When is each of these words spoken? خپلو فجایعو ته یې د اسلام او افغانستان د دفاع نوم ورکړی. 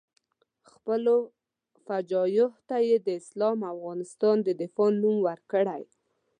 خپلو 0.73 1.15
فجایعو 1.85 2.47
ته 2.67 2.77
یې 2.87 2.97
د 3.05 3.07
اسلام 3.19 3.57
او 3.69 3.75
افغانستان 3.79 4.35
د 4.43 4.49
دفاع 4.61 4.89
نوم 5.01 5.17
ورکړی. 5.27 5.83